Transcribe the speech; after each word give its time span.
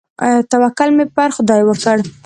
توکل 0.51 0.89
مې 0.95 1.05
پر 1.15 1.29
خداى 1.35 1.61
وکړ. 1.65 1.97